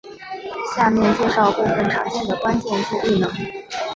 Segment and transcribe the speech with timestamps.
[0.75, 3.31] 下面介绍部分常见的关键字异能。